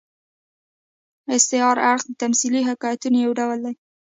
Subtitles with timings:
[1.35, 3.75] استعاري اړخ د تمثيلي حکایتونو یو ډول دئ.